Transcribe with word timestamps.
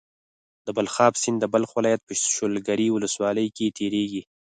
د 0.65 0.67
بلخاب 0.77 1.13
سيند 1.21 1.37
د 1.41 1.45
بلخ 1.53 1.69
ولايت 1.77 2.01
په 2.05 2.13
شولګرې 2.35 2.87
ولسوالۍ 2.91 3.47
کې 3.57 3.73
تيريږي. 3.77 4.21